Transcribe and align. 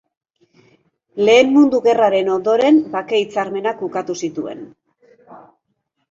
Lehen 1.27 1.49
Mundu 1.57 1.79
Gerraren 1.87 2.31
ondoren 2.35 2.79
bake-hitzarmenak 2.95 3.83
ukatu 3.89 4.15
zituen. 4.29 4.65